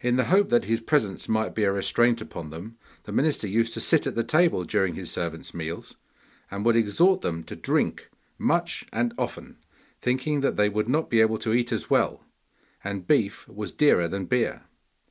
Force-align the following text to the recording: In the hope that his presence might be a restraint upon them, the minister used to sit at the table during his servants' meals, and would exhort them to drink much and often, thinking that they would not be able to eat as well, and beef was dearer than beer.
In 0.00 0.16
the 0.16 0.24
hope 0.32 0.48
that 0.48 0.64
his 0.64 0.80
presence 0.80 1.28
might 1.28 1.54
be 1.54 1.64
a 1.64 1.72
restraint 1.72 2.22
upon 2.22 2.48
them, 2.48 2.78
the 3.02 3.12
minister 3.12 3.46
used 3.46 3.74
to 3.74 3.82
sit 3.82 4.06
at 4.06 4.14
the 4.14 4.24
table 4.24 4.64
during 4.64 4.94
his 4.94 5.10
servants' 5.10 5.52
meals, 5.52 5.94
and 6.50 6.64
would 6.64 6.74
exhort 6.74 7.20
them 7.20 7.44
to 7.44 7.54
drink 7.54 8.08
much 8.38 8.86
and 8.94 9.12
often, 9.18 9.58
thinking 10.00 10.40
that 10.40 10.56
they 10.56 10.70
would 10.70 10.88
not 10.88 11.10
be 11.10 11.20
able 11.20 11.36
to 11.36 11.52
eat 11.52 11.70
as 11.70 11.90
well, 11.90 12.24
and 12.82 13.06
beef 13.06 13.46
was 13.46 13.72
dearer 13.72 14.08
than 14.08 14.24
beer. 14.24 14.62